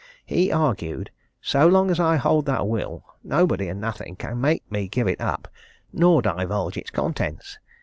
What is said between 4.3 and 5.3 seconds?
make me give it